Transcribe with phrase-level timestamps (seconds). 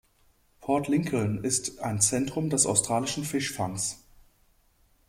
[0.61, 4.03] Port Lincoln ist ein Zentrum des australischen Fischfangs.